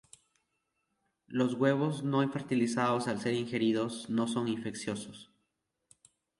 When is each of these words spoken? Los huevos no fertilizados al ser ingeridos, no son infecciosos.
Los 1.27 1.53
huevos 1.53 2.01
no 2.03 2.27
fertilizados 2.27 3.07
al 3.07 3.21
ser 3.21 3.35
ingeridos, 3.35 4.09
no 4.09 4.27
son 4.27 4.47
infecciosos. 4.47 5.29